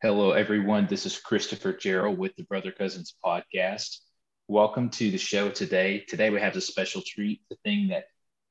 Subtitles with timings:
[0.00, 0.86] Hello, everyone.
[0.86, 3.96] This is Christopher Jarrell with the Brother Cousins podcast.
[4.46, 6.04] Welcome to the show today.
[6.06, 8.04] Today we have a special treat, the thing that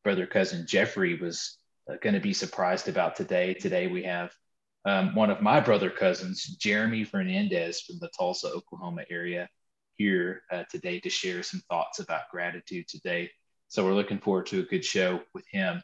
[0.04, 1.58] Brother Cousin Jeffrey was
[1.90, 3.54] uh, going to be surprised about today.
[3.54, 4.34] Today we have
[4.84, 9.48] um, one of my brother cousins, Jeremy Fernandez from the Tulsa, Oklahoma area,
[9.96, 13.32] here uh, today to share some thoughts about gratitude today.
[13.70, 15.82] So we're looking forward to a good show with him.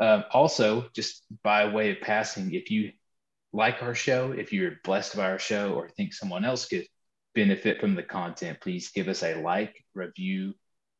[0.00, 2.92] Um, also, just by way of passing, if you
[3.52, 6.86] like our show, if you're blessed by our show or think someone else could
[7.34, 10.54] benefit from the content, please give us a like, review,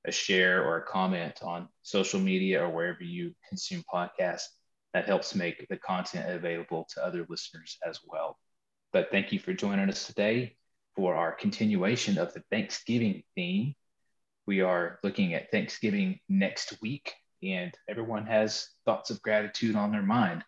[0.06, 4.46] a share, or a comment on social media or wherever you consume podcasts.
[4.92, 8.38] That helps make the content available to other listeners as well.
[8.92, 10.56] But thank you for joining us today
[10.94, 13.74] for our continuation of the Thanksgiving theme.
[14.46, 20.02] We are looking at Thanksgiving next week, and everyone has thoughts of gratitude on their
[20.02, 20.44] mind.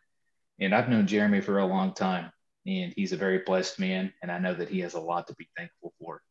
[0.60, 2.30] And I've known Jeremy for a long time,
[2.66, 4.12] and he's a very blessed man.
[4.22, 6.22] And I know that he has a lot to be thankful for.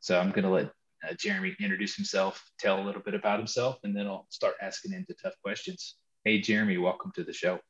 [0.00, 0.66] So I'm going to let
[1.06, 4.92] uh, Jeremy introduce himself, tell a little bit about himself, and then I'll start asking
[4.92, 5.96] him the tough questions.
[6.24, 7.60] Hey, Jeremy, welcome to the show.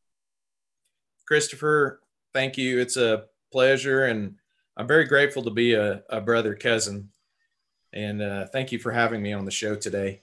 [1.26, 2.00] Christopher,
[2.32, 2.78] thank you.
[2.78, 4.36] It's a pleasure, and
[4.76, 7.10] I'm very grateful to be a, a brother cousin.
[7.92, 10.22] And uh, thank you for having me on the show today.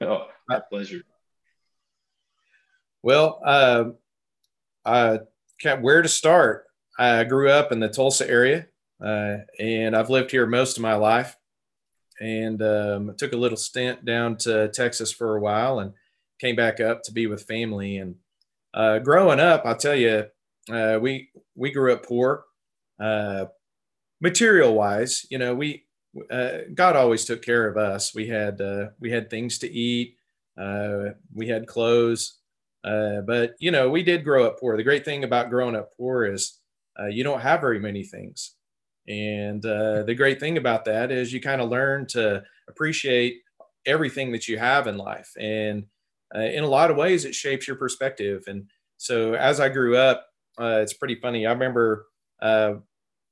[0.00, 1.02] Oh, my pleasure.
[3.02, 3.84] Well, uh,
[4.86, 5.18] uh,
[5.80, 6.64] where to start?
[6.98, 8.66] I grew up in the Tulsa area,
[9.04, 11.36] uh, and I've lived here most of my life.
[12.18, 15.92] And um, took a little stint down to Texas for a while, and
[16.40, 17.98] came back up to be with family.
[17.98, 18.14] And
[18.72, 20.24] uh, growing up, I'll tell you,
[20.70, 22.44] uh, we we grew up poor,
[22.98, 23.46] uh,
[24.22, 25.26] material wise.
[25.30, 25.84] You know, we
[26.30, 28.14] uh, God always took care of us.
[28.14, 30.16] We had uh, we had things to eat,
[30.58, 32.38] uh, we had clothes,
[32.86, 34.76] uh, but you know, we did grow up poor.
[34.76, 36.60] The great thing about growing up poor is
[36.98, 38.54] uh, you don't have very many things,
[39.08, 43.38] and uh, the great thing about that is you kind of learn to appreciate
[43.86, 45.84] everything that you have in life, and
[46.34, 48.44] uh, in a lot of ways, it shapes your perspective.
[48.46, 50.26] And so, as I grew up,
[50.58, 51.44] uh, it's pretty funny.
[51.44, 52.06] I remember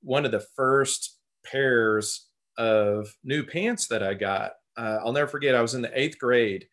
[0.02, 1.16] one of the first
[1.46, 2.26] pairs
[2.58, 4.52] of new pants that I got.
[4.76, 5.54] I'll never forget.
[5.54, 6.66] I was in the eighth grade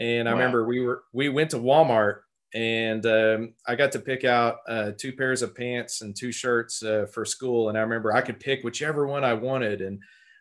[0.00, 0.38] and I wow.
[0.38, 2.20] remember we were we went to Walmart
[2.54, 6.82] and um, I got to pick out uh, two pairs of pants and two shirts
[6.82, 7.68] uh, for school.
[7.68, 10.00] And I remember I could pick whichever one I wanted, and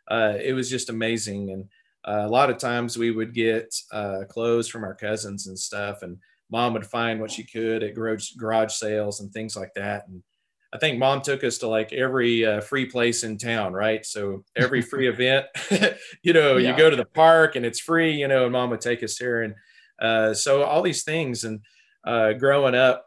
[0.09, 1.52] uh, it was just amazing.
[1.52, 1.66] And
[2.06, 6.02] uh, a lot of times we would get uh, clothes from our cousins and stuff,
[6.02, 6.18] and
[6.50, 10.08] mom would find what she could at garage, garage sales and things like that.
[10.08, 10.24] And
[10.72, 14.06] I think mom took us to like every uh, free place in town, right?
[14.06, 15.47] So every free event,
[16.24, 16.72] you know, yeah.
[16.72, 19.18] you go to the park and it's free, you know, and mom would take us
[19.18, 19.41] there.
[19.41, 19.56] And
[20.00, 21.44] uh, so all these things.
[21.44, 21.62] And
[22.06, 23.06] uh, growing up,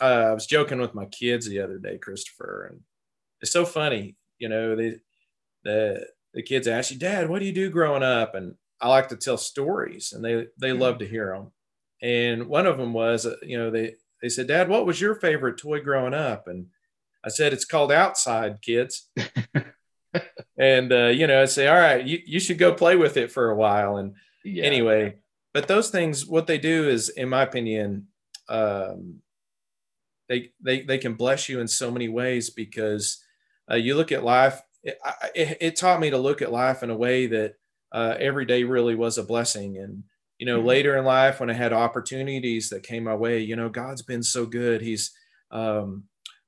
[0.00, 2.80] uh, I was joking with my kids the other day, Christopher, and
[3.40, 4.98] it's so funny, you know, the,
[5.62, 8.34] the, the kids ask you, dad, what do you do growing up?
[8.34, 10.80] And I like to tell stories and they, they mm-hmm.
[10.80, 11.52] love to hear them.
[12.02, 15.14] And one of them was, uh, you know, they, they said, dad, what was your
[15.14, 16.48] favorite toy growing up?
[16.48, 16.66] And
[17.24, 19.08] I said, it's called outside, kids.
[20.58, 23.32] and, uh, you know, I say, all right, you, you should go play with it
[23.32, 23.96] for a while.
[23.96, 24.14] And
[24.44, 24.64] yeah.
[24.64, 25.16] anyway,
[25.54, 28.08] but those things, what they do is, in my opinion,
[28.48, 29.20] um,
[30.28, 33.22] they, they, they can bless you in so many ways because
[33.70, 34.60] uh, you look at life.
[34.82, 34.98] It,
[35.34, 37.54] it, it, taught me to look at life in a way that
[37.90, 39.78] uh, every day really was a blessing.
[39.78, 40.04] And,
[40.38, 40.68] you know, mm-hmm.
[40.68, 44.22] later in life, when I had opportunities that came my way, you know, God's been
[44.22, 44.82] so good.
[44.82, 45.12] He's,
[45.50, 46.04] um,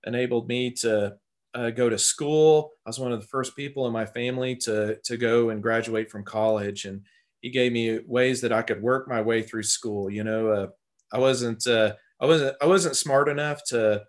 [0.06, 1.16] enabled me to
[1.54, 2.72] uh, go to school.
[2.84, 6.10] I was one of the first people in my family to to go and graduate
[6.10, 7.02] from college, and
[7.40, 10.10] he gave me ways that I could work my way through school.
[10.10, 10.66] You know, uh,
[11.12, 14.04] I wasn't uh, I wasn't I wasn't smart enough to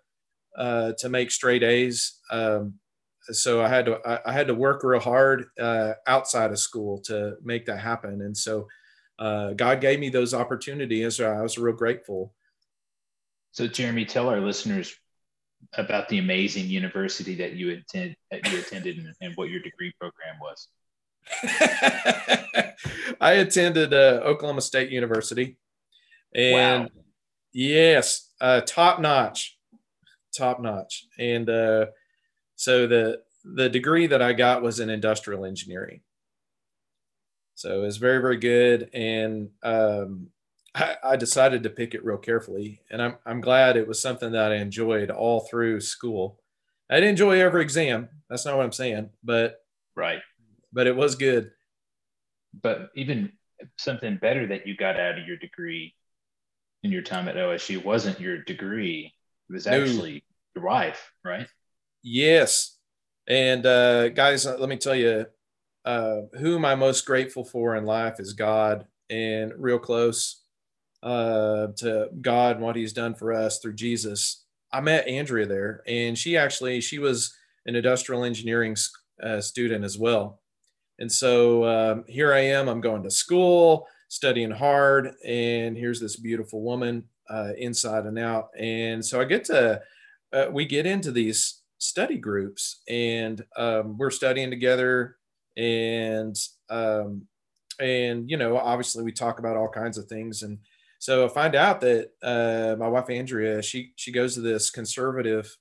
[0.56, 2.18] uh, to make straight A's.
[2.30, 2.74] Um,
[3.30, 7.00] so I had to I, I, had to work real hard uh, outside of school
[7.02, 8.66] to make that happen, and so
[9.18, 11.20] uh, God gave me those opportunities.
[11.20, 12.34] I was real grateful.
[13.52, 14.94] So, Jeremy, tell our listeners
[15.74, 19.92] about the amazing university that you attend that you attended and, and what your degree
[20.00, 20.68] program was.
[23.20, 25.56] I attended uh, Oklahoma State University,
[26.34, 26.90] and wow.
[27.52, 29.58] yes, uh, top notch,
[30.36, 31.06] top notch.
[31.18, 31.86] And uh,
[32.56, 36.00] so the the degree that I got was in industrial engineering.
[37.54, 40.28] So it was very very good, and um,
[40.74, 44.32] I, I decided to pick it real carefully, and I'm I'm glad it was something
[44.32, 46.40] that I enjoyed all through school.
[46.90, 48.08] I didn't enjoy every exam.
[48.28, 49.60] That's not what I'm saying, but
[49.96, 50.20] right,
[50.72, 51.50] but it was good.
[52.62, 53.32] But even
[53.76, 55.94] something better that you got out of your degree
[56.82, 59.12] in your time at OSU wasn't your degree;
[59.48, 60.24] it was actually
[60.54, 60.60] no.
[60.60, 61.46] your wife, right?
[62.02, 62.78] Yes,
[63.26, 65.26] And uh, guys, uh, let me tell you,
[65.84, 70.44] uh, who am I most grateful for in life is God, and real close
[71.02, 74.44] uh, to God and what He's done for us through Jesus.
[74.72, 77.34] I met Andrea there, and she actually she was
[77.66, 78.76] an industrial engineering
[79.22, 80.40] uh, student as well.
[80.98, 82.68] And so um, here I am.
[82.68, 88.48] I'm going to school, studying hard, and here's this beautiful woman uh, inside and out.
[88.58, 89.80] And so I get to
[90.32, 95.16] uh, we get into these study groups, and um, we're studying together,
[95.56, 96.36] and
[96.68, 97.26] um,
[97.80, 100.58] and you know obviously we talk about all kinds of things and
[100.98, 105.56] so I find out that uh, my wife Andrea, she she goes to this conservative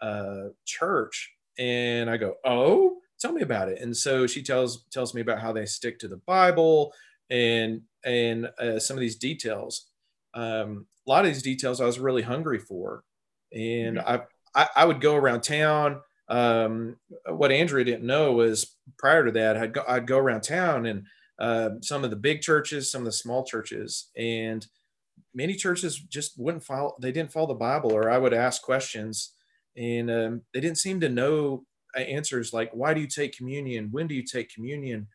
[0.00, 5.14] uh, church, and I go, "Oh, tell me about it." And so she tells tells
[5.14, 6.92] me about how they stick to the Bible
[7.28, 9.90] and and uh, some of these details.
[10.32, 13.04] Um, a lot of these details I was really hungry for,
[13.52, 14.22] and mm-hmm.
[14.54, 16.00] I, I, I would go around town.
[16.28, 20.86] Um, what Andrea didn't know was prior to that, I'd go, I'd go around town
[20.86, 21.04] and
[21.40, 24.66] uh, some of the big churches, some of the small churches, and
[25.34, 26.94] many churches just wouldn't follow.
[27.00, 29.32] They didn't follow the Bible, or I would ask questions,
[29.76, 31.64] and um, they didn't seem to know
[31.96, 33.88] uh, answers like, "Why do you take communion?
[33.90, 35.08] When do you take communion?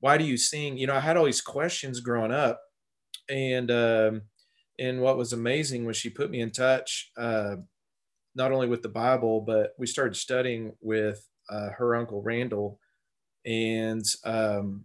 [0.00, 2.60] Why do you sing?" You know, I had all these questions growing up,
[3.28, 4.22] and um,
[4.78, 7.10] and what was amazing was she put me in touch.
[7.18, 7.56] Uh,
[8.34, 12.78] not only with the Bible, but we started studying with uh, her uncle Randall,
[13.44, 14.84] and um,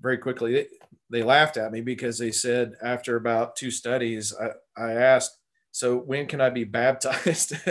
[0.00, 0.66] very quickly they,
[1.10, 4.50] they laughed at me because they said after about two studies i,
[4.82, 5.40] I asked
[5.72, 7.54] so when can i be baptized?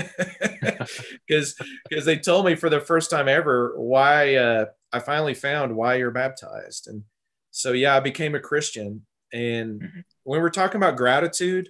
[1.28, 1.56] Because
[1.88, 5.96] because they told me for the first time ever why uh, i finally found why
[5.96, 6.88] you're baptized.
[6.88, 7.04] And
[7.52, 9.06] so yeah i became a christian.
[9.32, 10.00] And mm-hmm.
[10.24, 11.70] when we're talking about gratitude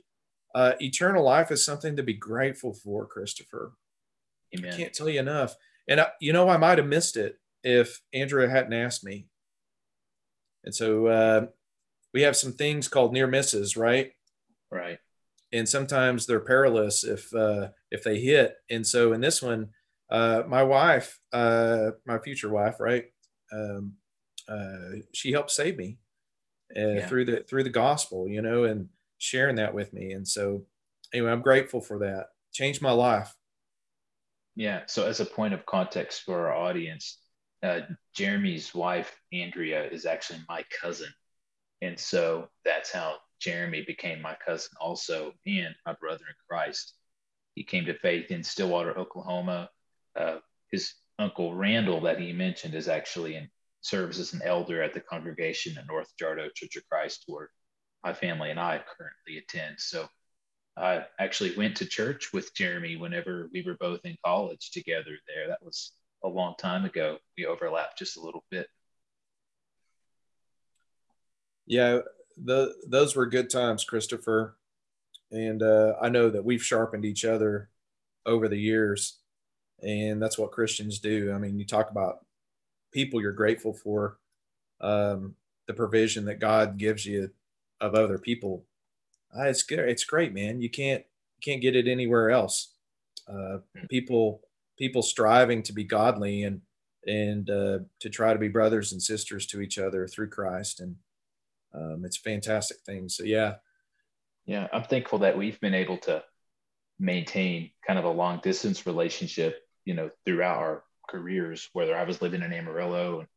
[0.56, 3.74] uh, eternal life is something to be grateful for christopher.
[4.58, 4.74] Amen.
[4.74, 5.56] i can't tell you enough.
[5.90, 9.28] And I, you know i might have missed it if andrea hadn't asked me
[10.64, 11.46] and so uh,
[12.14, 14.12] we have some things called near misses, right?
[14.72, 15.00] Right.
[15.52, 18.56] And sometimes they're perilous if uh, if they hit.
[18.70, 19.70] And so in this one,
[20.10, 23.06] uh, my wife, uh, my future wife, right?
[23.52, 23.94] Um,
[24.48, 25.98] uh, she helped save me
[26.76, 27.08] uh, yeah.
[27.08, 30.12] through the through the gospel, you know, and sharing that with me.
[30.12, 30.66] And so,
[31.14, 32.28] anyway, I'm grateful for that.
[32.52, 33.36] Changed my life.
[34.56, 34.82] Yeah.
[34.88, 37.18] So, as a point of context for our audience,
[37.64, 37.82] uh,
[38.14, 41.10] Jeremy's wife, Andrea, is actually my cousin.
[41.82, 46.94] And so that's how Jeremy became my cousin, also, and my brother in Christ.
[47.56, 49.70] He came to faith in Stillwater, Oklahoma.
[50.16, 50.38] Uh,
[50.72, 53.50] his uncle Randall, that he mentioned, is actually in
[53.82, 57.50] serves as an elder at the congregation at North Jardo Church of Christ, where
[58.04, 59.76] my family and I currently attend.
[59.80, 60.08] So
[60.78, 65.48] I actually went to church with Jeremy whenever we were both in college together there.
[65.48, 67.18] That was a long time ago.
[67.38, 68.68] We overlapped just a little bit.
[71.66, 72.00] Yeah,
[72.38, 74.56] the those were good times, Christopher.
[75.31, 77.69] And uh, I know that we've sharpened each other
[78.25, 79.19] over the years,
[79.81, 81.31] and that's what Christians do.
[81.31, 82.25] I mean, you talk about
[82.92, 84.18] people you're grateful for,
[84.81, 85.36] um,
[85.68, 87.30] the provision that God gives you
[87.80, 88.65] of other people.
[89.38, 89.88] Uh, it's good.
[89.88, 90.62] It's great, man.
[90.62, 91.04] You can't
[91.38, 92.74] you can't get it anywhere else.
[93.27, 93.86] Uh, hmm.
[93.88, 94.42] people
[94.79, 96.62] people striving to be godly and
[97.05, 100.95] and uh, to try to be brothers and sisters to each other through Christ, and
[101.74, 103.07] um, it's a fantastic thing.
[103.09, 103.55] So yeah,
[104.45, 106.24] yeah, I'm thankful that we've been able to
[107.00, 111.69] maintain kind of a long distance relationship, you know, throughout our careers.
[111.74, 113.27] Whether I was living in Amarillo and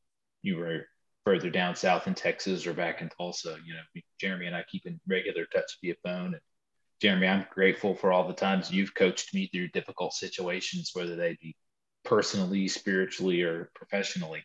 [0.43, 0.87] you were
[1.25, 4.87] further down south in Texas or back in Tulsa, you know, Jeremy and I keep
[4.87, 6.41] in regular touch via phone, and
[7.03, 11.37] Jeremy, I'm grateful for all the times you've coached me through difficult situations, whether they
[11.43, 11.57] be
[12.05, 14.45] personally, spiritually, or professionally.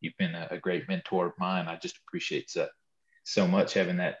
[0.00, 1.68] You've been a, a great mentor of mine.
[1.68, 2.66] I just appreciate so,
[3.24, 4.20] so much having that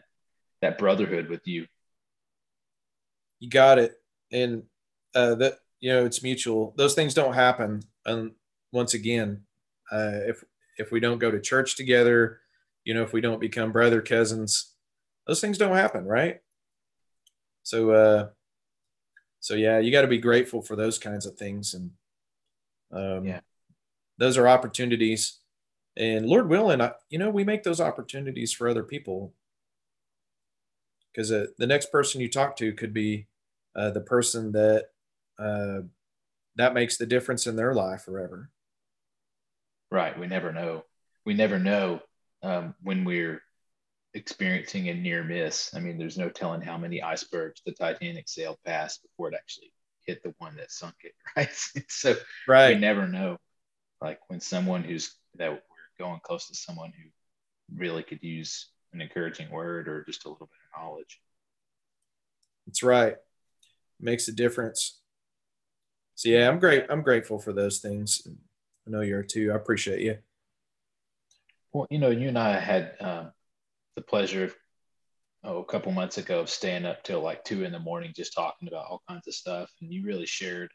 [0.60, 1.66] that brotherhood with you.
[3.40, 3.94] You got it,
[4.30, 4.64] and
[5.14, 6.74] uh, that you know it's mutual.
[6.76, 7.80] Those things don't happen.
[8.04, 8.32] And
[8.70, 9.44] once again,
[9.90, 10.44] uh, if
[10.76, 12.40] if we don't go to church together,
[12.84, 14.74] you know, if we don't become brother cousins,
[15.26, 16.42] those things don't happen, right?
[17.62, 18.28] So, uh,
[19.40, 21.90] so yeah, you got to be grateful for those kinds of things, and
[22.92, 23.40] um, yeah,
[24.18, 25.38] those are opportunities.
[25.96, 29.34] And Lord willing, I, you know, we make those opportunities for other people
[31.12, 33.26] because uh, the next person you talk to could be
[33.74, 34.86] uh, the person that
[35.38, 35.80] uh,
[36.56, 38.50] that makes the difference in their life forever.
[39.90, 40.18] Right.
[40.18, 40.84] We never know.
[41.24, 42.00] We never know
[42.42, 43.42] um, when we're
[44.14, 45.74] experiencing a near miss.
[45.74, 49.72] I mean, there's no telling how many icebergs the Titanic sailed past before it actually
[50.06, 51.50] hit the one that sunk it, right?
[51.88, 52.74] so right.
[52.74, 53.38] we never know.
[54.00, 55.58] like when someone who's that we're
[55.98, 57.08] going close to someone who
[57.76, 61.20] really could use an encouraging word or just a little bit of knowledge.
[62.66, 63.16] That's right.
[64.00, 65.00] Makes a difference.
[66.14, 66.86] So yeah, I'm great.
[66.88, 68.26] I'm grateful for those things.
[68.26, 69.52] I know you're too.
[69.52, 70.18] I appreciate you.
[71.72, 73.32] Well, you know, you and I had um,
[73.98, 74.52] the pleasure
[75.42, 78.32] oh, a couple months ago of staying up till like two in the morning just
[78.32, 80.70] talking about all kinds of stuff, and you really shared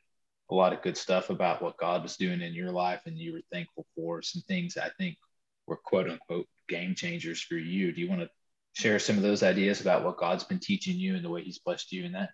[0.52, 3.32] a lot of good stuff about what God was doing in your life, and you
[3.32, 5.16] were thankful for some things I think
[5.68, 7.94] were quote unquote game changers for you.
[7.94, 8.30] Do you want to
[8.74, 11.60] share some of those ideas about what God's been teaching you and the way He's
[11.60, 12.32] blessed you in that?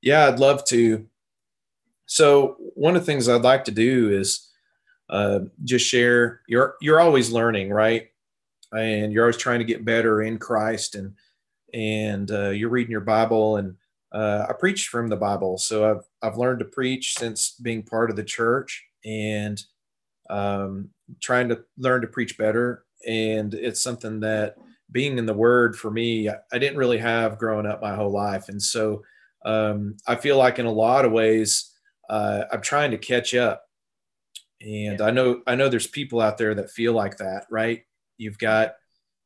[0.00, 1.06] Yeah, I'd love to.
[2.06, 4.48] So one of the things I'd like to do is
[5.10, 6.40] uh, just share.
[6.48, 8.08] You're you're always learning, right?
[8.74, 11.14] And you're always trying to get better in Christ, and
[11.72, 13.56] and uh, you're reading your Bible.
[13.56, 13.76] And
[14.12, 18.10] uh, I preach from the Bible, so I've I've learned to preach since being part
[18.10, 19.62] of the church, and
[20.30, 22.84] um, trying to learn to preach better.
[23.06, 24.56] And it's something that
[24.90, 28.48] being in the Word for me, I didn't really have growing up my whole life,
[28.48, 29.02] and so
[29.44, 31.72] um, I feel like in a lot of ways
[32.08, 33.64] uh, I'm trying to catch up.
[34.60, 37.84] And I know I know there's people out there that feel like that, right?
[38.18, 38.74] You've got,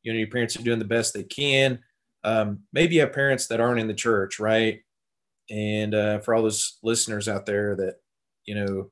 [0.03, 1.79] you know, your parents are doing the best they can.
[2.23, 4.79] Um, maybe you have parents that aren't in the church, right?
[5.49, 7.95] And uh, for all those listeners out there that,
[8.45, 8.91] you know,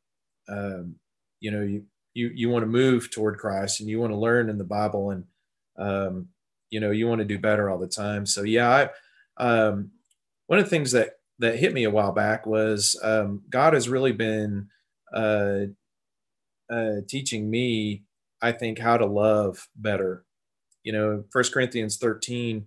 [0.50, 0.96] um,
[1.40, 4.50] you know, you you you want to move toward Christ and you want to learn
[4.50, 5.24] in the Bible and
[5.78, 6.28] um,
[6.70, 8.26] you know you want to do better all the time.
[8.26, 8.90] So yeah,
[9.40, 9.92] I um,
[10.48, 13.90] one of the things that that hit me a while back was um, God has
[13.90, 14.68] really been
[15.14, 15.62] uh,
[16.70, 18.04] uh, teaching me,
[18.42, 20.26] I think, how to love better.
[20.84, 22.66] You know, First Corinthians 13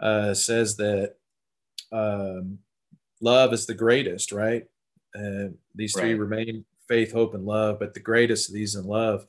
[0.00, 1.14] uh, says that
[1.92, 2.58] um,
[3.20, 4.64] love is the greatest, right?
[5.16, 6.20] Uh, these three right.
[6.20, 9.26] remain faith, hope, and love, but the greatest of these in love.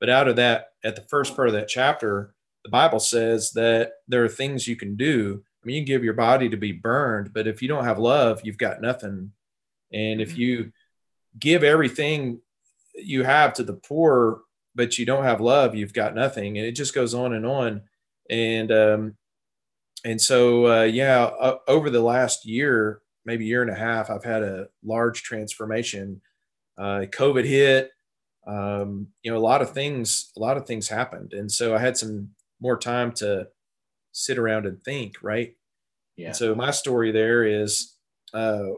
[0.00, 3.92] But out of that, at the first part of that chapter, the Bible says that
[4.06, 6.72] there are things you can do I mean, you can give your body to be
[6.72, 9.32] burned, but if you don't have love, you've got nothing.
[9.92, 10.40] And if mm-hmm.
[10.40, 10.72] you
[11.38, 12.40] give everything
[12.94, 14.42] you have to the poor,
[14.78, 16.56] but you don't have love, you've got nothing.
[16.56, 17.82] And it just goes on and on.
[18.30, 19.16] And, um,
[20.04, 24.24] and so, uh, yeah, uh, over the last year, maybe year and a half, I've
[24.24, 26.22] had a large transformation.
[26.78, 27.90] Uh, COVID hit,
[28.46, 31.34] um, you know, a lot of things, a lot of things happened.
[31.34, 33.48] And so I had some more time to,
[34.12, 35.54] sit around and think, right?
[36.16, 36.28] Yeah.
[36.28, 37.94] And so my story there is
[38.34, 38.70] uh,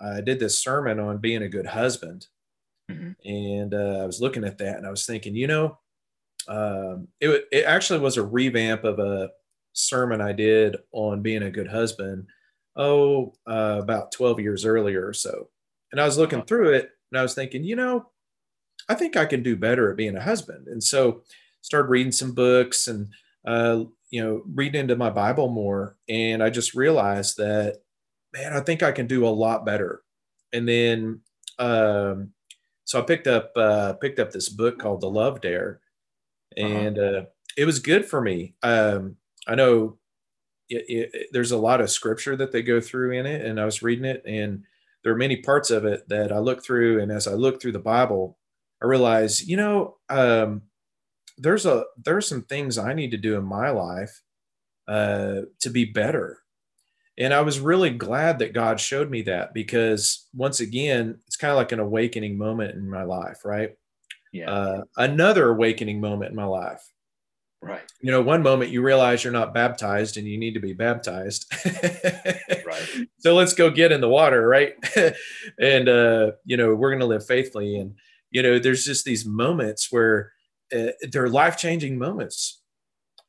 [0.00, 2.26] I did this sermon on being a good husband.
[2.90, 3.28] Mm-hmm.
[3.28, 5.78] And uh, I was looking at that and I was thinking, you know,
[6.48, 9.30] um, it, it actually was a revamp of a
[9.72, 12.26] sermon I did on being a good husband,
[12.76, 15.48] oh, uh, about 12 years earlier or so.
[15.92, 16.46] And I was looking uh-huh.
[16.46, 18.06] through it and I was thinking, you know,
[18.88, 20.66] I think I can do better at being a husband.
[20.66, 21.22] And so
[21.60, 23.08] started reading some books and
[23.46, 27.76] uh, you know, reading into my Bible more, and I just realized that,
[28.32, 30.02] man, I think I can do a lot better.
[30.52, 31.20] And then,
[31.58, 32.32] um,
[32.90, 35.78] so I picked up uh, picked up this book called The Love Dare,
[36.58, 36.66] uh-huh.
[36.66, 37.18] and uh-huh.
[37.18, 37.24] uh,
[37.56, 38.56] it was good for me.
[38.64, 39.14] Um,
[39.46, 39.98] I know
[40.68, 43.64] it, it, there's a lot of scripture that they go through in it, and I
[43.64, 44.64] was reading it, and
[45.04, 47.72] there are many parts of it that I look through, and as I look through
[47.72, 48.36] the Bible,
[48.82, 50.62] I realize, you know, um,
[51.38, 54.20] there's a there's some things I need to do in my life
[54.88, 56.39] uh, to be better.
[57.20, 61.50] And I was really glad that God showed me that because once again, it's kind
[61.50, 63.76] of like an awakening moment in my life, right?
[64.32, 64.50] Yeah.
[64.50, 66.82] Uh, another awakening moment in my life.
[67.62, 67.82] Right.
[68.00, 71.46] You know, one moment you realize you're not baptized and you need to be baptized.
[72.66, 73.06] right.
[73.18, 74.72] So let's go get in the water, right?
[75.60, 77.96] and uh, you know, we're going to live faithfully and
[78.30, 80.32] you know, there's just these moments where
[80.74, 82.59] uh, they're life changing moments.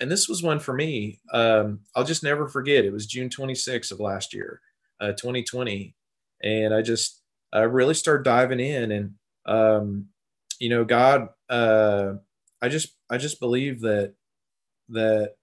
[0.02, 1.20] And this was one for me.
[1.32, 2.86] Um, I'll just never forget.
[2.86, 4.60] It was June 26th of last year,
[5.00, 5.96] uh, 2020.
[6.44, 7.22] And I just
[7.54, 8.92] I really started diving in.
[8.92, 9.14] And,
[9.46, 10.08] um,
[10.60, 12.14] you know, God, uh,
[12.62, 14.16] I just, I just believe that,
[14.90, 15.36] that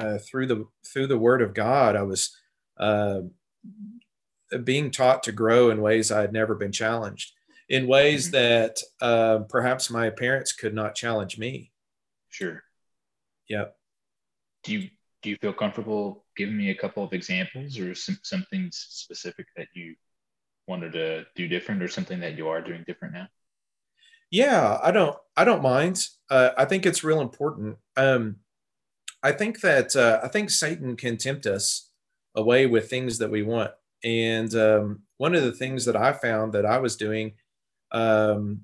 [0.00, 2.34] uh, through the, through the word of God, I was
[2.78, 3.20] uh,
[4.64, 7.32] being taught to grow in ways I had never been challenged
[7.68, 8.32] in ways mm-hmm.
[8.32, 11.70] that uh, perhaps my parents could not challenge me.
[12.28, 12.62] Sure.
[13.52, 13.76] Yep.
[14.64, 14.88] Do you
[15.22, 19.68] do you feel comfortable giving me a couple of examples or some something specific that
[19.74, 19.94] you
[20.66, 23.28] wanted to do different or something that you are doing different now?
[24.30, 26.06] Yeah, I don't I don't mind.
[26.30, 27.76] Uh, I think it's real important.
[27.96, 28.36] Um,
[29.22, 31.90] I think that uh, I think Satan can tempt us
[32.34, 33.72] away with things that we want.
[34.02, 37.34] And um, one of the things that I found that I was doing
[37.92, 38.62] um,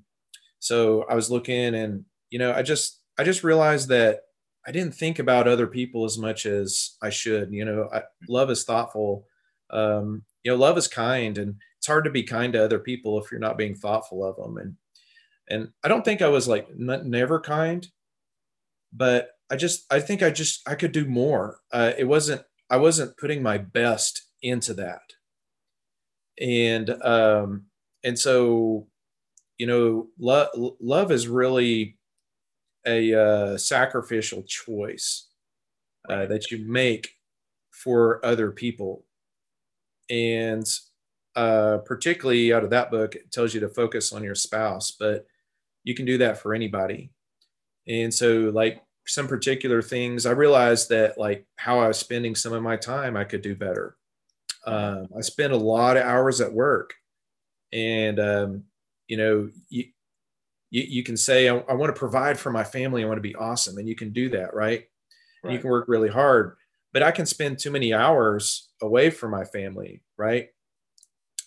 [0.59, 4.21] so I was looking and, you know, I just, I just realized that
[4.67, 7.51] I didn't think about other people as much as I should.
[7.51, 9.25] You know, I, love is thoughtful.
[9.69, 13.19] Um, you know, love is kind, and it's hard to be kind to other people
[13.19, 14.57] if you're not being thoughtful of them.
[14.57, 14.75] And
[15.49, 17.87] and I don't think I was like n- never kind,
[18.93, 21.59] but I just I think I just I could do more.
[21.71, 25.01] Uh, it wasn't I wasn't putting my best into that,
[26.39, 27.65] and um,
[28.03, 28.87] and so
[29.59, 30.47] you know, love
[30.79, 31.98] love is really
[32.85, 35.27] a uh, sacrificial choice
[36.09, 37.15] uh, that you make
[37.71, 39.05] for other people.
[40.09, 40.65] And
[41.35, 45.25] uh, particularly out of that book, it tells you to focus on your spouse, but
[45.83, 47.11] you can do that for anybody.
[47.87, 52.53] And so, like some particular things, I realized that like how I was spending some
[52.53, 53.95] of my time, I could do better.
[54.65, 56.93] Um, I spent a lot of hours at work,
[57.71, 58.63] and um,
[59.07, 59.85] you know, you,
[60.71, 63.03] you, you can say, I, I, want to provide for my family.
[63.03, 63.77] I want to be awesome.
[63.77, 64.85] And you can do that, right?
[65.43, 65.53] right.
[65.53, 66.55] you can work really hard,
[66.93, 70.49] but I can spend too many hours away from my family, right?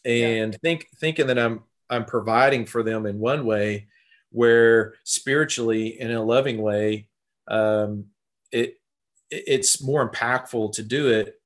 [0.04, 0.58] And yeah.
[0.62, 3.88] think thinking that I'm I'm providing for them in one way,
[4.30, 7.08] where spiritually in a loving way,
[7.48, 8.06] um,
[8.50, 8.80] it
[9.30, 11.40] it's more impactful to do it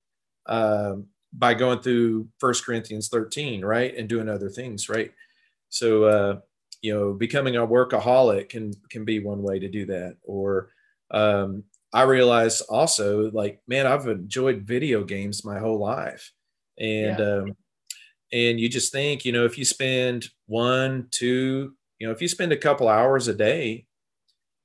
[0.47, 5.13] um, by going through First Corinthians 13, right, and doing other things, right.
[5.69, 6.41] So uh,
[6.83, 10.17] you know becoming a workaholic can can be one way to do that.
[10.23, 10.71] Or
[11.11, 16.33] um, i realized also like man i've enjoyed video games my whole life.
[16.79, 17.37] And yeah.
[17.37, 17.57] um,
[18.33, 22.29] and you just think you know if you spend one two you know if you
[22.29, 23.87] spend a couple hours a day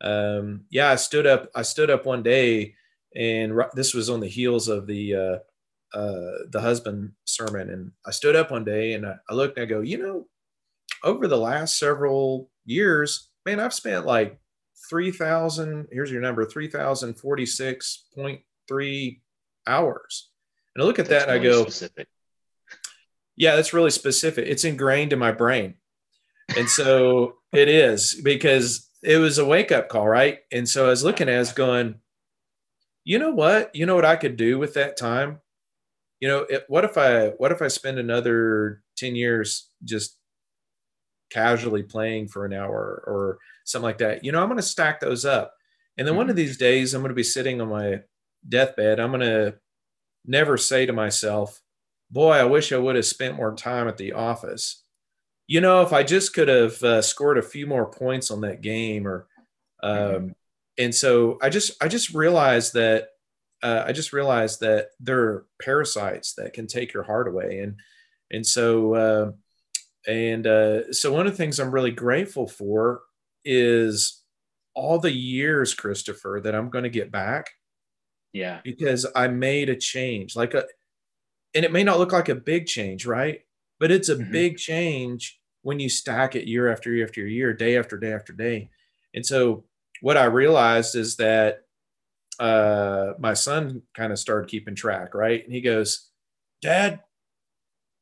[0.01, 2.73] um, yeah i stood up i stood up one day
[3.15, 5.37] and this was on the heels of the uh,
[5.97, 7.69] uh, the husband sermon.
[7.69, 10.27] And i stood up one day and I, I looked and i go you know
[11.03, 14.39] over the last several years, man, I've spent like
[14.89, 19.19] 3,000, here's your number, 3,046.3
[19.67, 20.29] hours.
[20.75, 22.07] And I look at that's that and really I go, specific.
[23.35, 24.47] yeah, that's really specific.
[24.47, 25.75] It's ingrained in my brain.
[26.57, 30.39] And so it is because it was a wake up call, right?
[30.51, 31.95] And so I was looking at it, going,
[33.03, 33.75] you know what?
[33.75, 35.39] You know what I could do with that time?
[36.19, 40.17] You know, it, what if I what if I spend another 10 years just
[41.31, 44.23] casually playing for an hour or something like that.
[44.23, 45.53] You know, I'm going to stack those up.
[45.97, 46.17] And then mm-hmm.
[46.17, 46.45] one of mm-hmm.
[46.45, 48.01] these days, I'm going to be sitting on my
[48.47, 48.99] deathbed.
[48.99, 49.55] I'm going to
[50.25, 51.61] never say to myself,
[52.09, 54.83] boy, I wish I would have spent more time at the office.
[55.47, 58.61] You know, if I just could have uh, scored a few more points on that
[58.61, 59.27] game or,
[59.83, 60.27] um, mm-hmm.
[60.77, 63.09] and so I just, I just realized that,
[63.63, 67.59] uh, I just realized that there are parasites that can take your heart away.
[67.59, 67.75] And,
[68.31, 69.31] and so, uh,
[70.07, 73.01] and uh, so one of the things I'm really grateful for
[73.45, 74.23] is
[74.73, 77.49] all the years, Christopher, that I'm going to get back.
[78.33, 78.61] Yeah.
[78.63, 80.65] Because I made a change, like a,
[81.53, 83.41] and it may not look like a big change, right?
[83.79, 84.31] But it's a mm-hmm.
[84.31, 88.33] big change when you stack it year after year after year, day after day after
[88.33, 88.69] day.
[89.13, 89.65] And so
[90.01, 91.63] what I realized is that
[92.39, 95.43] uh, my son kind of started keeping track, right?
[95.43, 96.09] And he goes,
[96.61, 97.01] Dad,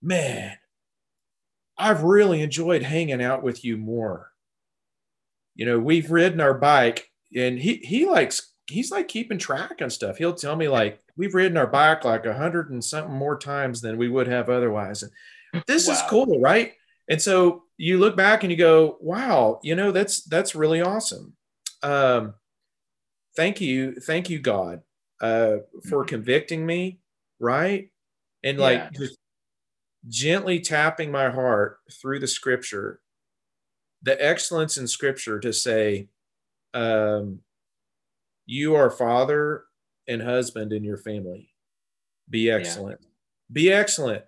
[0.02, 0.58] man,
[1.80, 4.32] I've really enjoyed hanging out with you more.
[5.56, 9.92] You know, we've ridden our bike and he he likes he's like keeping track and
[9.92, 10.18] stuff.
[10.18, 13.82] He'll tell me like we've ridden our bike like a hundred and something more times
[13.82, 15.04] than we would have otherwise.
[15.04, 15.94] And this wow.
[15.94, 16.74] is cool, right?
[17.10, 21.34] And so you look back and you go, wow, you know, that's that's really awesome.
[21.82, 22.36] Um,
[23.36, 24.82] thank you, thank you, God,
[25.22, 25.58] uh,
[25.89, 26.10] for mm-hmm.
[26.10, 27.00] convicting me,
[27.39, 27.89] right?
[28.44, 28.89] And like yeah.
[28.94, 29.18] just
[30.08, 33.02] gently tapping my heart through the scripture,
[34.02, 36.08] the excellence in scripture to say,
[36.74, 37.40] um,
[38.46, 39.66] you are father
[40.08, 41.54] and husband in your family.
[42.30, 43.00] Be excellent.
[43.02, 43.08] Yeah.
[43.52, 44.24] Be excellent.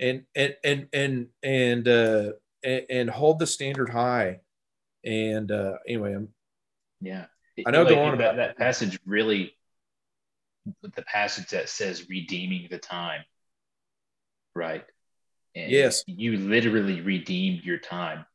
[0.00, 4.40] And and and and and uh and, and hold the standard high.
[5.04, 6.28] And uh anyway, I'm
[7.00, 7.26] yeah.
[7.66, 9.56] I know like, go on about that passage really
[10.82, 13.22] the passage that says redeeming the time.
[14.54, 14.84] Right.
[15.54, 16.02] And yes.
[16.06, 18.26] You literally redeemed your time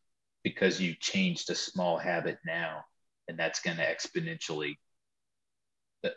[0.43, 2.86] because you changed a small habit now.
[3.27, 4.75] And that's going to exponentially
[6.03, 6.10] uh,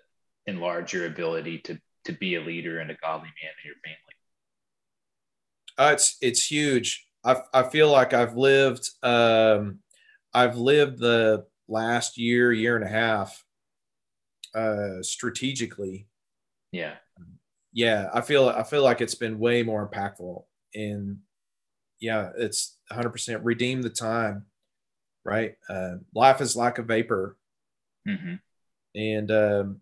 [0.46, 3.98] enlarge your ability to, to be a leader and a godly man in your family.
[5.76, 7.06] Uh, it's, it's huge.
[7.24, 9.80] I, I feel like I've lived, um,
[10.32, 13.44] I've lived the last year, year and a half,
[14.54, 16.06] uh, strategically.
[16.70, 16.94] Yeah.
[17.72, 18.08] Yeah.
[18.14, 21.18] I feel, I feel like it's been way more impactful and
[22.00, 24.46] yeah, it's 100% redeem the time.
[25.24, 25.56] right?
[25.68, 27.38] Uh, life is like a vapor,
[28.06, 28.34] hmm
[28.94, 29.80] and um,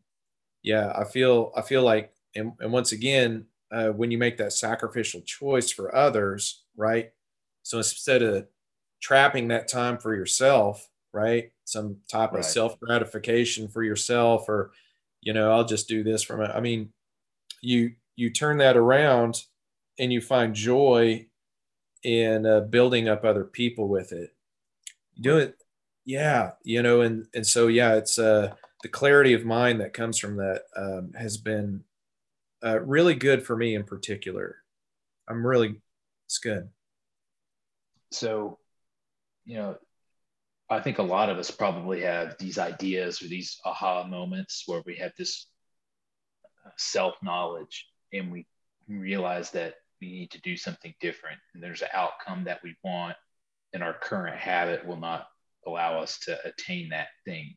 [0.62, 4.52] yeah, I feel I feel like, and, and once again, uh, when you make that
[4.52, 7.12] sacrificial choice for others, right?
[7.64, 8.46] So instead of
[9.02, 11.52] trapping that time for yourself, right?
[11.64, 12.40] Some type Right.
[12.40, 14.72] of self gratification for yourself, or
[15.22, 16.50] you know, I'll just do this from it.
[16.54, 16.90] I mean,
[17.62, 19.44] you you turn that around
[20.00, 21.26] and you find joy
[22.02, 24.30] in uh, building up other people with it.
[25.20, 25.56] Do it,
[26.04, 30.18] yeah, you know, and and so yeah, it's uh the clarity of mind that comes
[30.18, 31.84] from that um, has been
[32.64, 34.56] uh, really good for me in particular.
[35.28, 35.76] I'm really,
[36.26, 36.68] it's good.
[38.10, 38.58] So,
[39.44, 39.76] you know,
[40.68, 44.82] I think a lot of us probably have these ideas or these aha moments where
[44.86, 45.46] we have this
[46.76, 48.46] self knowledge and we
[48.88, 53.16] realize that we need to do something different and there's an outcome that we want
[53.72, 55.26] and our current habit will not
[55.66, 57.56] allow us to attain that thing.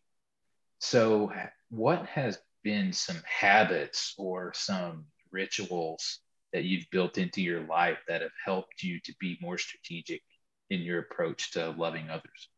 [0.80, 1.32] So,
[1.70, 6.20] what has been some habits or some rituals
[6.52, 10.22] that you've built into your life that have helped you to be more strategic
[10.70, 12.50] in your approach to loving others?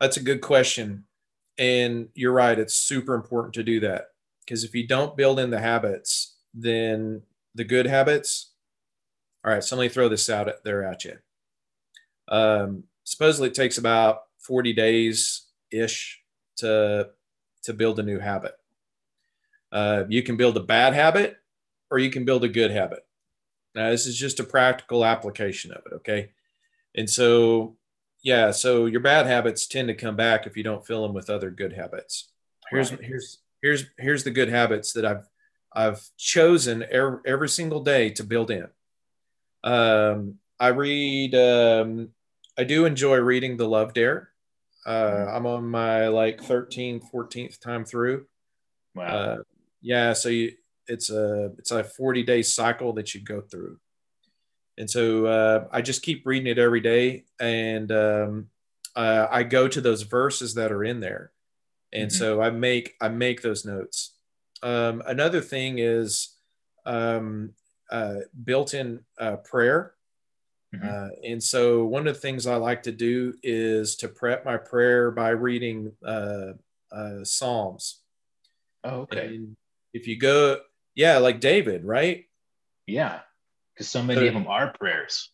[0.00, 1.04] That's a good question.
[1.58, 2.58] And you're right.
[2.58, 4.06] It's super important to do that
[4.44, 7.22] because if you don't build in the habits, then
[7.54, 8.52] the good habits,
[9.44, 11.18] all right, so let me throw this out there at you.
[12.28, 16.20] Um, supposedly it takes about 40 days ish
[16.56, 17.10] to,
[17.64, 18.54] to build a new habit.
[19.70, 21.36] Uh, you can build a bad habit
[21.90, 23.00] or you can build a good habit.
[23.74, 25.94] Now, this is just a practical application of it.
[25.96, 26.30] Okay.
[26.94, 27.76] And so
[28.22, 31.28] yeah, so your bad habits tend to come back if you don't fill them with
[31.30, 32.28] other good habits.
[32.70, 33.00] Here's Right.
[33.02, 35.26] here's here's here's the good habits that I've
[35.74, 38.68] I've chosen every, every single day to build in.
[39.64, 41.34] Um, I read.
[41.34, 42.10] Um,
[42.58, 44.28] I do enjoy reading the Love Dare.
[44.84, 48.26] Uh, I'm on my like 13th, 14th time through.
[48.94, 49.06] Wow.
[49.06, 49.36] Uh,
[49.80, 50.52] yeah, so you,
[50.86, 53.78] it's a it's a 40 day cycle that you go through,
[54.76, 58.48] and so uh, I just keep reading it every day, and um,
[58.94, 61.32] uh, I go to those verses that are in there,
[61.92, 62.12] and Mhm.
[62.14, 64.18] so I make I make those notes.
[64.62, 66.36] Um, another thing is
[66.86, 67.54] um,
[67.90, 69.94] uh, built-in uh, prayer.
[70.74, 70.84] Mhm.
[70.84, 74.56] Uh, and so one of the things I like to do is to prep my
[74.56, 76.52] prayer by reading uh,
[76.90, 78.00] uh, Psalms.
[78.84, 79.26] oh, okay.
[79.34, 79.56] And
[79.92, 80.60] if you go,
[80.94, 82.24] yeah, like David, right?
[82.86, 83.20] Yeah.
[83.74, 85.30] Because so many of them are prayers.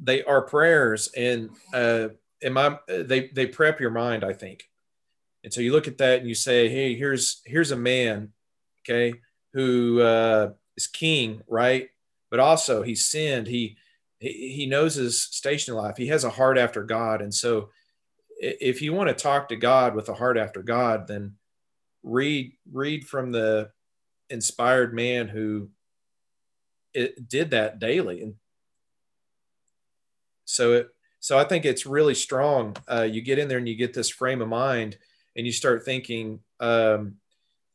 [0.00, 2.08] They are prayers, and uh,
[2.40, 4.68] in my they they prep your mind, I think.
[5.44, 8.32] And so you look at that and you say, hey, here's here's a man,
[8.82, 9.14] okay,
[9.52, 11.88] who uh, is king, right?
[12.30, 13.46] But also he sinned.
[13.46, 13.76] He
[14.18, 15.96] he he knows his station in life.
[15.96, 17.70] He has a heart after God, and so
[18.38, 21.36] if you want to talk to God with a heart after God, then
[22.02, 23.70] read read from the
[24.30, 25.68] inspired man who
[26.94, 28.34] did that daily and
[30.44, 30.88] so it
[31.20, 34.10] so i think it's really strong uh, you get in there and you get this
[34.10, 34.96] frame of mind
[35.36, 37.16] and you start thinking um,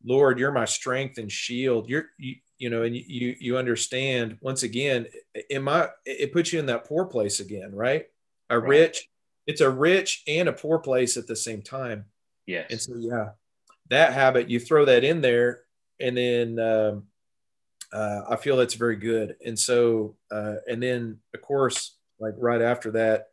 [0.04, 4.64] lord you're my strength and shield you're you, you know and you you understand once
[4.64, 5.08] again
[5.50, 8.08] in my it puts you in that poor place again right
[8.50, 8.68] a Right.
[8.68, 9.10] rich
[9.48, 12.06] it's a rich and a poor place at the same time
[12.46, 12.72] Yes.
[12.72, 13.30] and so, yeah,
[13.90, 15.62] that habit, you throw that in there,
[16.00, 17.08] and then um,
[17.94, 19.38] uh, I feel that's very good.
[19.46, 23.28] And so, uh, and then of course, like right after that,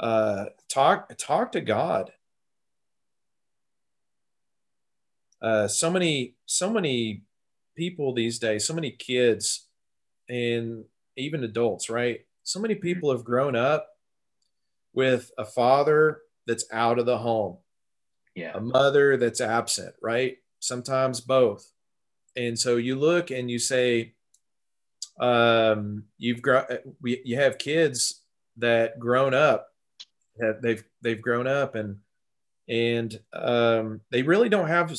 [0.00, 2.12] uh, talk talk to God.
[5.42, 7.22] Uh, so many so many
[7.76, 9.66] people these days, so many kids,
[10.28, 10.84] and
[11.16, 12.20] even adults, right?
[12.42, 13.88] So many people have grown up
[14.92, 17.58] with a father that's out of the home
[18.34, 18.52] yeah.
[18.54, 20.36] a mother that's absent, right?
[20.60, 21.70] Sometimes both.
[22.36, 24.14] And so you look and you say,
[25.20, 26.64] um, you've grown,
[27.00, 28.22] we, you have kids
[28.56, 29.68] that grown up,
[30.38, 31.98] that they've they've grown up and
[32.68, 34.96] and um, they really don't have.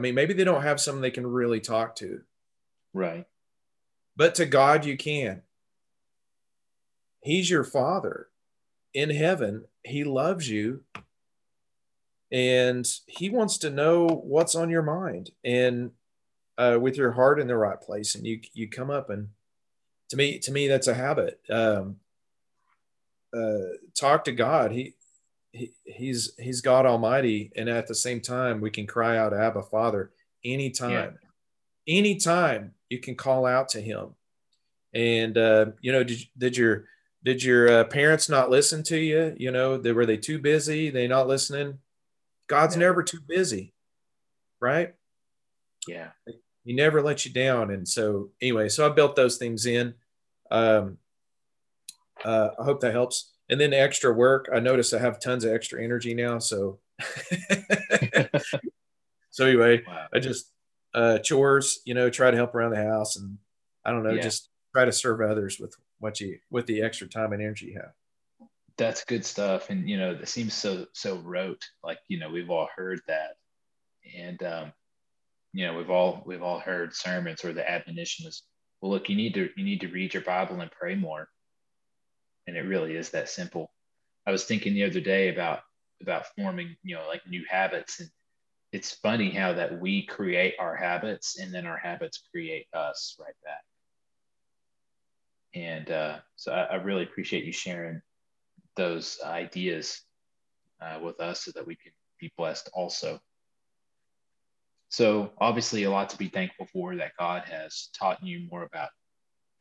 [0.00, 2.22] I mean, maybe they don't have someone they can really talk to,
[2.94, 3.26] right.
[4.16, 5.42] but to God you can.
[7.20, 8.28] He's your father
[8.94, 9.66] in heaven.
[9.84, 10.84] He loves you
[12.32, 15.90] and he wants to know what's on your mind and
[16.56, 19.28] uh, with your heart in the right place and you you come up and
[20.08, 21.96] to me to me that's a habit um,
[23.34, 24.94] uh, talk to god he,
[25.52, 29.62] he he's he's god almighty and at the same time we can cry out abba
[29.62, 30.10] father
[30.44, 31.18] anytime
[31.88, 34.14] anytime you can call out to him
[34.94, 36.84] and uh, you know did, did your
[37.22, 39.34] did your uh, parents not listen to you?
[39.36, 40.90] You know, they, were they too busy?
[40.90, 41.78] They not listening?
[42.46, 42.80] God's yeah.
[42.80, 43.74] never too busy,
[44.60, 44.94] right?
[45.86, 46.08] Yeah.
[46.64, 47.70] He never lets you down.
[47.70, 49.94] And so, anyway, so I built those things in.
[50.50, 50.98] Um,
[52.24, 53.32] uh, I hope that helps.
[53.50, 54.48] And then extra work.
[54.54, 56.38] I notice I have tons of extra energy now.
[56.38, 56.78] So,
[59.30, 60.06] so anyway, wow.
[60.14, 60.52] I just
[60.94, 63.38] uh, chores, you know, try to help around the house, and
[63.84, 64.22] I don't know, yeah.
[64.22, 67.74] just try to serve others with what you with the extra time and energy you
[67.74, 67.92] have.
[68.76, 71.62] That's good stuff, and you know, it seems so so rote.
[71.84, 73.36] Like you know, we've all heard that,
[74.16, 74.72] and um,
[75.52, 78.42] you know, we've all we've all heard sermons where the admonition is,
[78.80, 81.28] well, look, you need to you need to read your Bible and pray more,
[82.46, 83.72] and it really is that simple.
[84.26, 85.60] I was thinking the other day about
[86.02, 88.08] about forming, you know, like new habits, and
[88.72, 93.34] it's funny how that we create our habits, and then our habits create us right
[93.44, 93.64] back.
[95.54, 98.00] And uh, so I, I, really appreciate you sharing
[98.76, 100.00] those ideas
[100.80, 103.20] uh, with us so that we can be blessed also.
[104.90, 108.90] So obviously a lot to be thankful for that God has taught you more about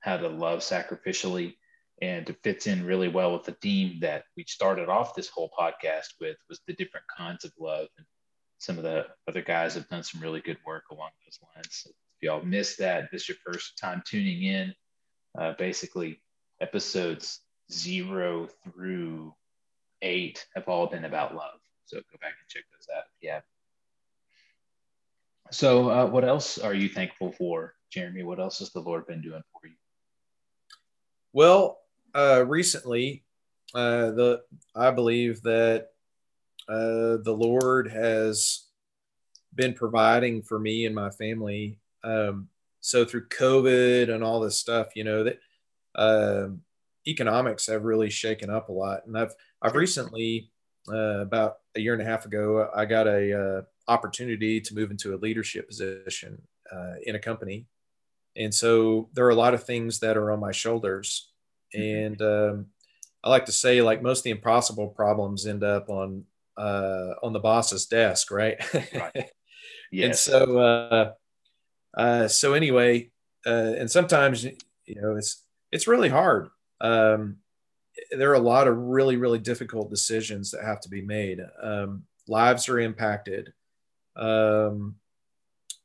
[0.01, 1.55] how to love sacrificially
[2.01, 5.51] and it fits in really well with the theme that we started off this whole
[5.57, 8.05] podcast with was the different kinds of love and
[8.57, 11.89] some of the other guys have done some really good work along those lines so
[11.89, 14.73] if y'all missed that this is your first time tuning in
[15.37, 16.21] uh, basically
[16.61, 19.33] episodes zero through
[20.01, 23.43] eight have all been about love so go back and check those out have
[25.51, 28.23] so, uh, what else are you thankful for, Jeremy?
[28.23, 29.75] What else has the Lord been doing for you?
[31.33, 31.79] Well,
[32.15, 33.23] uh, recently,
[33.73, 34.41] uh, the
[34.75, 35.89] I believe that
[36.67, 38.65] uh, the Lord has
[39.53, 41.79] been providing for me and my family.
[42.03, 42.49] Um,
[42.81, 45.39] so through COVID and all this stuff, you know that
[45.95, 46.61] um,
[47.07, 50.51] economics have really shaken up a lot, and I've I've recently
[50.91, 54.91] uh, about a year and a half ago, I got a uh, opportunity to move
[54.91, 56.41] into a leadership position
[56.71, 57.67] uh, in a company.
[58.35, 61.31] And so there are a lot of things that are on my shoulders.
[61.75, 62.05] Mm-hmm.
[62.05, 62.65] And um,
[63.23, 66.25] I like to say, like most of the impossible problems end up on
[66.57, 68.57] uh, on the boss's desk, right?
[68.73, 69.29] right.
[69.91, 70.05] Yes.
[70.05, 71.11] and so, uh,
[71.97, 73.09] uh, so anyway,
[73.43, 76.49] uh, and sometimes you know it's it's really hard.
[76.79, 77.37] Um,
[78.11, 81.39] there are a lot of really really difficult decisions that have to be made.
[81.59, 83.51] Um, lives are impacted
[84.15, 84.95] um,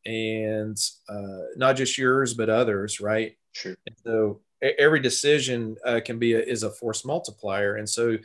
[0.04, 0.76] and
[1.08, 3.36] uh, not just yours but others, right?
[3.52, 3.76] Sure.
[3.86, 4.40] And so
[4.78, 8.16] every decision uh, can be a, is a force multiplier, and so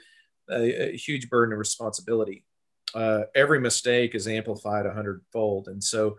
[0.50, 2.44] a, a huge burden of responsibility.
[2.96, 6.18] Uh, every mistake is amplified a hundredfold, and so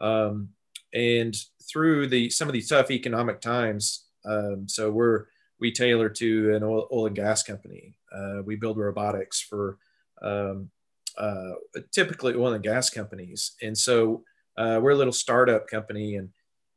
[0.00, 0.48] um,
[0.92, 1.34] and
[1.70, 5.26] through the some of these tough economic times, um, so we're
[5.60, 7.96] we tailor to an oil, oil and gas company.
[8.14, 9.78] Uh, we build robotics for
[10.22, 10.70] um,
[11.16, 11.52] uh,
[11.92, 13.52] typically oil and gas companies.
[13.62, 14.24] And so
[14.56, 16.16] uh, we're a little startup company.
[16.16, 16.30] And,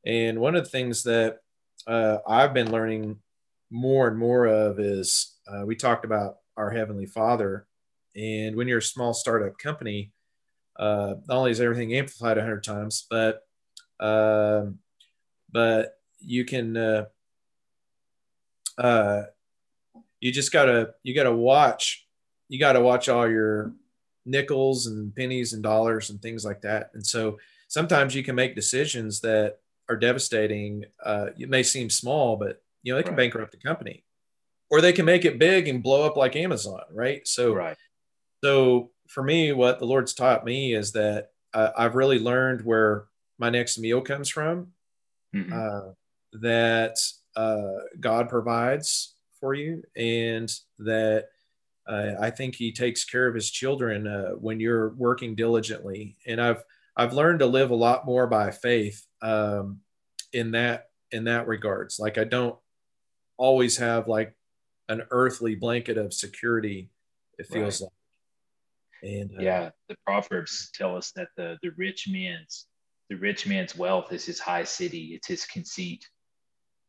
[0.06, 1.40] and one of the things that
[1.88, 3.18] uh, I've been learning
[3.72, 7.68] more and more of is uh, we talked about our Heavenly Father.
[8.16, 10.12] And when you're a small startup company,
[10.78, 13.44] uh, not only is everything amplified 100 times, but
[14.00, 14.80] um,
[15.52, 16.78] but you can
[18.78, 19.24] uh,
[20.20, 22.08] you just gotta you gotta watch
[22.50, 23.74] you gotta watch all your
[24.26, 26.92] nickels and pennies and dollars and things like that.
[26.94, 30.86] And so sometimes you can make decisions that are devastating.
[31.04, 33.24] Uh, it may seem small, but you know they can right.
[33.24, 34.04] bankrupt the company,
[34.70, 37.28] or they can make it big and blow up like Amazon, right?
[37.28, 37.78] So, right.
[38.44, 43.06] So for me, what the Lord's taught me is that uh, I've really learned where
[43.38, 44.74] my next meal comes from.
[45.36, 45.54] Mm-hmm.
[45.54, 45.94] Uh,
[46.42, 46.98] that
[47.36, 51.28] uh, God provides for you, and that
[51.88, 56.18] uh, I think he takes care of his children uh, when you're working diligently.
[56.26, 56.64] And I've
[56.98, 59.82] I've learned to live a lot more by faith um,
[60.34, 62.00] in that in that regards.
[62.00, 62.58] Like I don't
[63.38, 64.36] always have like
[64.90, 66.90] an earthly blanket of security.
[67.38, 67.86] It feels right.
[67.86, 67.92] like.
[69.04, 72.66] And uh, yeah, the proverbs tell us that the the rich man's
[73.10, 75.12] the rich man's wealth is his high city.
[75.14, 76.04] It's his conceit,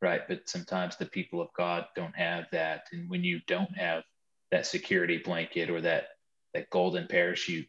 [0.00, 0.22] right?
[0.26, 4.04] But sometimes the people of God don't have that, and when you don't have
[4.50, 6.06] that security blanket or that
[6.54, 7.68] that golden parachute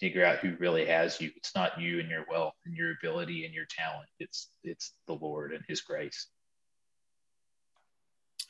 [0.00, 1.30] figure out who really has you.
[1.36, 4.08] It's not you and your wealth and your ability and your talent.
[4.18, 6.28] It's it's the lord and his grace.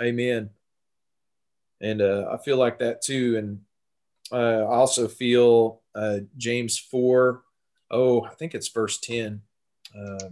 [0.02, 0.50] Amen.
[1.80, 3.36] And uh, i feel like that too.
[3.36, 3.60] And
[4.32, 7.42] uh, i also feel uh, james 4
[7.90, 9.42] oh i think it's verse 10
[9.96, 10.28] uh,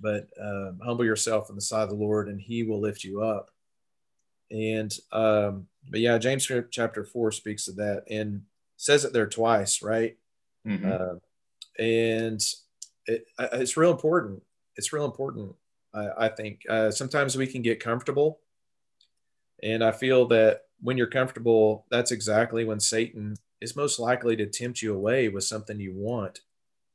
[0.00, 3.22] but um, humble yourself in the sight of the lord and he will lift you
[3.22, 3.50] up.
[4.50, 8.42] And um, but yeah, James chapter four speaks of that and
[8.76, 10.16] says it there twice, right?
[10.66, 10.90] Mm-hmm.
[10.90, 12.40] Uh, and
[13.06, 14.42] it, it's real important.
[14.76, 15.54] It's real important.
[15.94, 18.40] I, I think uh, sometimes we can get comfortable,
[19.62, 24.46] and I feel that when you're comfortable, that's exactly when Satan is most likely to
[24.46, 26.40] tempt you away with something you want,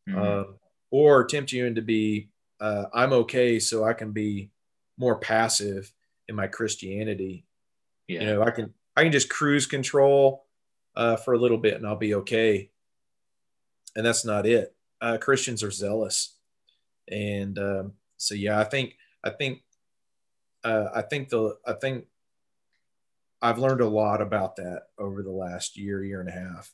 [0.08, 0.19] mm-hmm.
[0.19, 0.43] uh,
[0.91, 2.29] or tempt you into be
[2.60, 4.51] uh, I'm okay, so I can be
[4.97, 5.91] more passive
[6.27, 7.45] in my Christianity.
[8.08, 8.21] Yeah.
[8.21, 10.45] You know, I can I can just cruise control
[10.95, 12.69] uh, for a little bit and I'll be okay.
[13.95, 14.75] And that's not it.
[15.02, 16.36] Uh, Christians are zealous,
[17.10, 19.63] and um, so yeah, I think I think
[20.63, 22.06] uh, I think the I think
[23.41, 26.71] I've learned a lot about that over the last year, year and a half.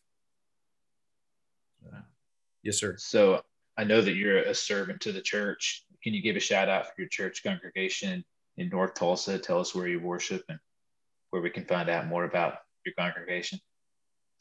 [1.86, 2.02] Uh,
[2.64, 2.96] yes, sir.
[2.98, 3.44] So
[3.78, 5.86] I know that you're a servant to the church.
[6.04, 8.24] Can you give a shout out for your church congregation
[8.58, 9.38] in North Tulsa?
[9.38, 10.60] Tell us where you worship and
[11.30, 13.60] where we can find out more about your congregation.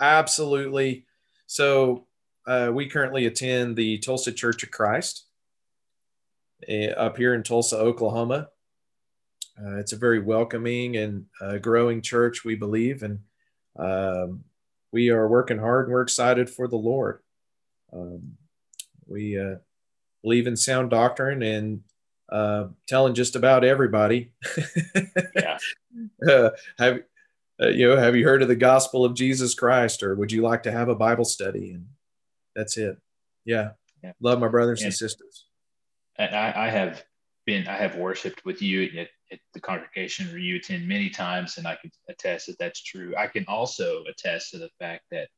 [0.00, 1.06] Absolutely.
[1.46, 2.06] So
[2.46, 5.26] uh, we currently attend the Tulsa Church of Christ
[6.68, 8.48] uh, up here in Tulsa, Oklahoma.
[9.58, 13.20] Uh, it's a very welcoming and uh, growing church, we believe, and
[13.78, 14.44] um,
[14.92, 17.20] we are working hard and we're excited for the Lord.
[17.92, 18.36] Um,
[19.06, 19.56] we uh,
[20.22, 21.82] believe in sound doctrine and
[22.30, 24.32] uh, telling just about everybody.
[25.34, 25.58] yeah.
[26.28, 27.02] Uh, have
[27.62, 27.96] uh, you know?
[27.96, 30.88] Have you heard of the gospel of Jesus Christ, or would you like to have
[30.88, 31.70] a Bible study?
[31.70, 31.86] And
[32.54, 32.96] that's it.
[33.44, 33.70] Yeah.
[34.02, 34.12] yeah.
[34.20, 35.46] Love my brothers and, and sisters.
[36.18, 37.04] And I, I, have
[37.44, 37.66] been.
[37.66, 41.66] I have worshipped with you at, at the congregation where you attend many times, and
[41.66, 43.14] I can attest that that's true.
[43.18, 45.28] I can also attest to the fact that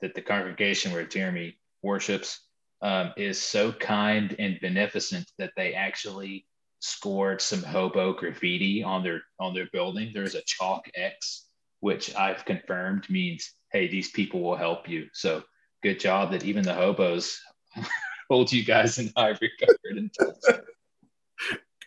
[0.00, 2.40] that the congregation where Jeremy worships
[2.82, 6.46] um, is so kind and beneficent that they actually
[6.80, 10.10] scored some hobo graffiti on their on their building.
[10.12, 11.46] There's a chalk X,
[11.80, 15.08] which I've confirmed means, hey, these people will help you.
[15.12, 15.42] So
[15.82, 17.40] good job that even the hobos
[18.28, 20.10] hold you guys in high regard.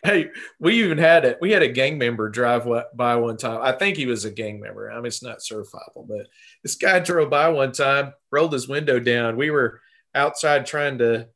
[0.04, 0.30] hey,
[0.60, 1.38] we even had it.
[1.40, 3.60] We had a gang member drive by one time.
[3.62, 4.90] I think he was a gang member.
[4.90, 6.28] I mean, it's not certifiable, but
[6.62, 9.36] this guy drove by one time, rolled his window down.
[9.36, 9.80] We were
[10.14, 11.28] outside trying to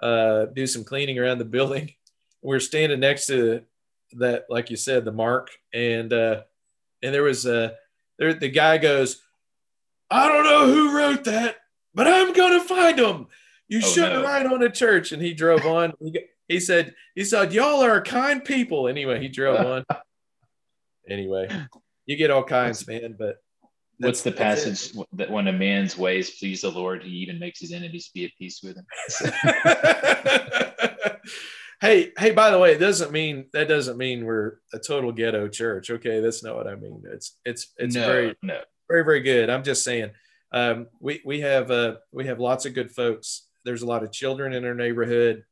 [0.00, 1.90] uh, do some cleaning around the building.
[2.46, 3.62] We are standing next to
[4.18, 6.42] that, like you said, the mark, and uh,
[7.02, 7.76] and there was a
[8.18, 8.34] there.
[8.34, 9.22] The guy goes,
[10.10, 11.56] "I don't know who wrote that,
[11.94, 13.26] but I'm gonna find them.
[13.68, 14.24] You oh, shouldn't no.
[14.24, 15.92] write on a church." And he drove on.
[16.00, 19.84] He, he said, "He said y'all are kind people." Anyway, he drove on.
[21.08, 21.48] anyway,
[22.06, 23.16] you get all kinds, man.
[23.18, 23.36] But
[23.98, 27.72] What's the passage that when a man's ways please the Lord, he even makes his
[27.72, 28.86] enemies be at peace with him?
[31.80, 35.48] hey, hey, by the way, it doesn't mean that doesn't mean we're a total ghetto
[35.48, 35.90] church.
[35.90, 37.04] Okay, that's not what I mean.
[37.12, 38.60] It's it's it's no, very no.
[38.88, 39.48] very very good.
[39.48, 40.10] I'm just saying,
[40.54, 43.48] um, we we have uh, we have lots of good folks.
[43.64, 45.44] There's a lot of children in our neighborhood.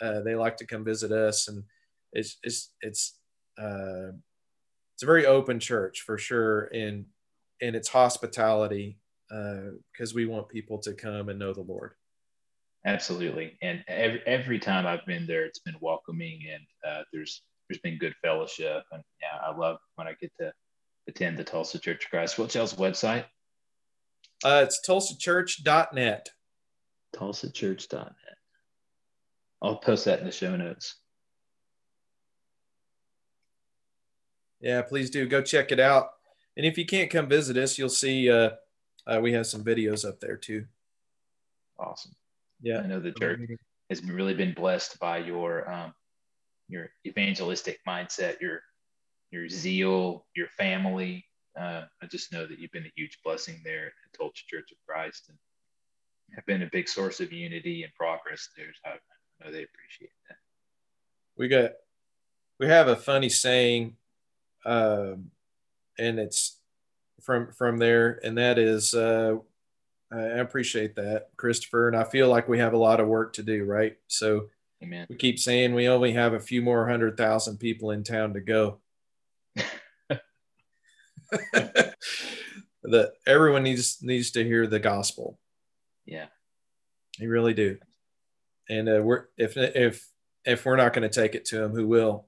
[0.00, 1.62] Uh, they like to come visit us, and
[2.14, 3.18] it's it's it's
[3.60, 4.12] uh,
[4.94, 6.70] it's a very open church for sure.
[6.74, 7.04] And
[7.60, 11.92] and its hospitality because uh, we want people to come and know the Lord.
[12.86, 17.80] Absolutely, and every, every time I've been there, it's been welcoming, and uh, there's there's
[17.80, 20.50] been good fellowship, and yeah, I love when I get to
[21.08, 22.38] attend the Tulsa Church of Christ.
[22.38, 23.26] What's y'all's website?
[24.44, 26.28] Uh, it's tulsachurch.net.
[27.14, 28.14] Tulsachurch.net.
[29.62, 30.96] I'll post that in the show notes.
[34.60, 36.10] Yeah, please do go check it out.
[36.56, 38.50] And if you can't come visit us, you'll see uh,
[39.06, 40.66] uh, we have some videos up there too.
[41.78, 42.14] Awesome.
[42.62, 43.40] Yeah, I know the church
[43.90, 45.94] has really been blessed by your um,
[46.68, 48.62] your evangelistic mindset, your
[49.30, 51.25] your zeal, your family.
[51.58, 54.78] Uh, I just know that you've been a huge blessing there at Tulsa Church of
[54.86, 55.38] Christ, and
[56.34, 58.66] have been a big source of unity and progress there.
[58.84, 60.38] So I know they appreciate that.
[61.36, 61.72] We got
[62.58, 63.96] we have a funny saying.
[64.64, 65.30] Um,
[65.98, 66.58] and it's
[67.22, 69.36] from from there, and that is uh,
[70.12, 73.42] I appreciate that, Christopher, and I feel like we have a lot of work to
[73.42, 73.96] do, right?
[74.06, 74.48] So
[74.82, 75.06] Amen.
[75.08, 78.40] we keep saying we only have a few more hundred thousand people in town to
[78.40, 78.78] go.
[82.82, 85.38] that everyone needs needs to hear the gospel.
[86.04, 86.26] Yeah,
[87.18, 87.78] you really do.
[88.68, 90.08] And uh, we're if if
[90.44, 92.26] if we're not going to take it to them, who will?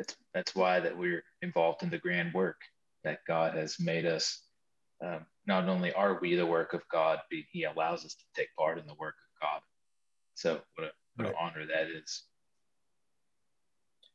[0.00, 2.56] that's that's why that we're involved in the grand work
[3.04, 4.42] that God has made us.
[5.04, 8.48] Um, not only are we the work of God, but He allows us to take
[8.58, 9.60] part in the work of God.
[10.34, 11.28] So what a what right.
[11.28, 12.22] an honor that is.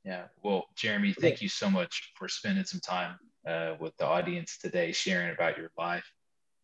[0.05, 0.25] Yeah.
[0.43, 4.91] Well, Jeremy, thank you so much for spending some time uh, with the audience today,
[4.91, 6.05] sharing about your life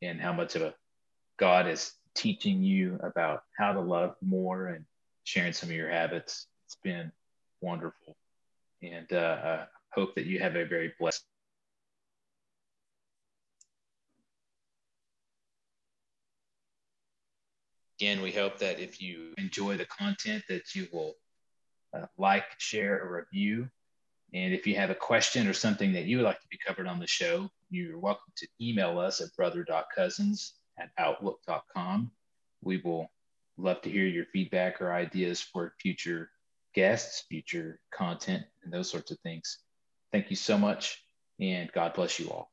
[0.04, 0.76] and how much of a
[1.38, 4.86] God is teaching you about how to love more and
[5.24, 6.48] sharing some of your habits.
[6.66, 7.12] It's been
[7.62, 8.16] wonderful.
[8.84, 11.24] And uh, I hope that you have a very blessed
[18.00, 21.14] Again, we hope that if you enjoy the content that you will
[21.94, 23.70] uh, like, share, or review.
[24.34, 26.88] And if you have a question or something that you would like to be covered
[26.88, 32.12] on the show, you're welcome to email us at brother.cousins at outlook.com.
[32.62, 33.12] We will
[33.58, 36.30] love to hear your feedback or ideas for future
[36.74, 39.60] guests, future content, and those sorts of things.
[40.12, 41.04] Thank you so much,
[41.39, 42.51] and God bless you all.